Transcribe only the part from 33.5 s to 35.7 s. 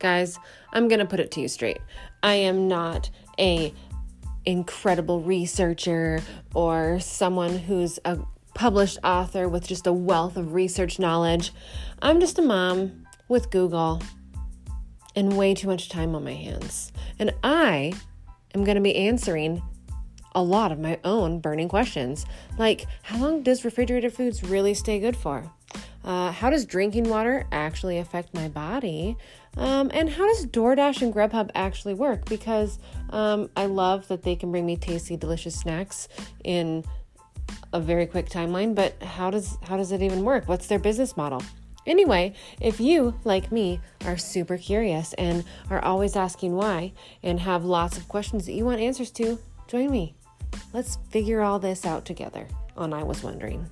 I love that they can bring me tasty, delicious